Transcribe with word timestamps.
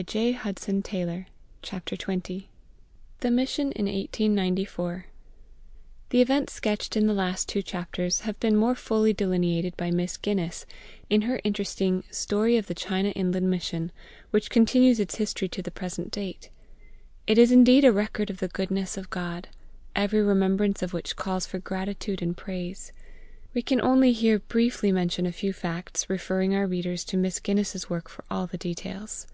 CHAPTER 0.00 0.32
XX 1.94 2.44
THE 3.20 3.30
MISSION 3.30 3.72
IN 3.72 3.84
1894 3.84 5.04
THE 6.08 6.20
events 6.22 6.54
sketched 6.54 6.96
in 6.96 7.06
the 7.06 7.12
last 7.12 7.50
two 7.50 7.60
chapters 7.60 8.20
have 8.20 8.40
been 8.40 8.56
more 8.56 8.74
fully 8.74 9.12
delineated 9.12 9.76
by 9.76 9.90
Miss 9.90 10.16
Guinness 10.16 10.64
in 11.10 11.20
her 11.22 11.38
interesting 11.44 12.04
Story 12.10 12.56
of 12.56 12.66
the 12.66 12.74
China 12.74 13.10
Inland 13.10 13.50
Mission, 13.50 13.92
which 14.30 14.48
continues 14.48 14.98
its 14.98 15.16
history 15.16 15.48
to 15.50 15.60
the 15.60 15.70
present 15.70 16.10
date. 16.10 16.48
It 17.26 17.36
is 17.36 17.52
indeed 17.52 17.84
a 17.84 17.92
record 17.92 18.30
of 18.30 18.38
the 18.38 18.48
goodness 18.48 18.96
of 18.96 19.10
GOD, 19.10 19.48
every 19.94 20.22
remembrance 20.22 20.82
of 20.82 20.94
which 20.94 21.14
calls 21.14 21.44
for 21.44 21.58
gratitude 21.58 22.22
and 22.22 22.34
praise. 22.34 22.92
We 23.52 23.60
can 23.60 23.82
only 23.82 24.12
here 24.14 24.38
briefly 24.38 24.92
mention 24.92 25.26
a 25.26 25.30
few 25.32 25.52
facts, 25.52 26.08
referring 26.08 26.54
our 26.54 26.66
readers 26.66 27.04
to 27.04 27.18
Miss 27.18 27.38
Guinness's 27.38 27.90
work 27.90 28.08
for 28.08 28.24
all 28.30 28.46
details. 28.46 29.26